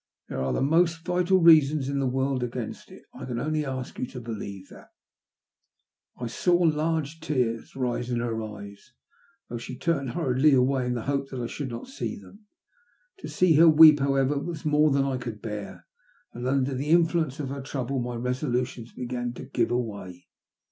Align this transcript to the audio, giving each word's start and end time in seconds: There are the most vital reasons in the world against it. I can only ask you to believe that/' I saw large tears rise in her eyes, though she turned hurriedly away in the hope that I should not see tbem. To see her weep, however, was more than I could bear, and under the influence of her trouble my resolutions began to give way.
There 0.29 0.41
are 0.41 0.51
the 0.51 0.63
most 0.63 1.05
vital 1.05 1.37
reasons 1.37 1.87
in 1.87 1.99
the 1.99 2.07
world 2.07 2.41
against 2.43 2.89
it. 2.89 3.03
I 3.13 3.25
can 3.25 3.37
only 3.39 3.63
ask 3.63 3.99
you 3.99 4.07
to 4.07 4.19
believe 4.19 4.67
that/' 4.71 4.89
I 6.17 6.25
saw 6.25 6.55
large 6.55 7.19
tears 7.19 7.75
rise 7.75 8.09
in 8.09 8.19
her 8.19 8.41
eyes, 8.41 8.93
though 9.47 9.59
she 9.59 9.77
turned 9.77 10.09
hurriedly 10.13 10.53
away 10.55 10.87
in 10.87 10.95
the 10.95 11.03
hope 11.03 11.29
that 11.29 11.39
I 11.39 11.45
should 11.45 11.69
not 11.69 11.87
see 11.87 12.19
tbem. 12.19 12.39
To 13.19 13.29
see 13.29 13.53
her 13.57 13.69
weep, 13.69 13.99
however, 13.99 14.39
was 14.39 14.65
more 14.65 14.89
than 14.89 15.03
I 15.05 15.17
could 15.17 15.39
bear, 15.39 15.85
and 16.33 16.47
under 16.47 16.73
the 16.73 16.89
influence 16.89 17.39
of 17.39 17.49
her 17.49 17.61
trouble 17.61 17.99
my 17.99 18.15
resolutions 18.15 18.91
began 18.93 19.33
to 19.33 19.43
give 19.45 19.69
way. 19.69 20.25